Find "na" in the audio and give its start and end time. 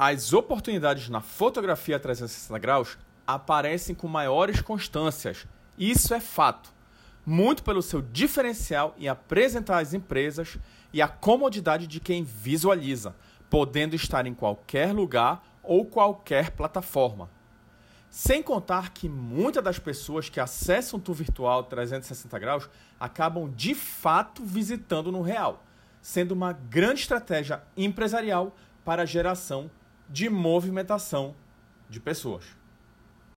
1.08-1.20